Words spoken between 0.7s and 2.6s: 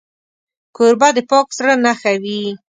کوربه د پاک زړه نښه وي.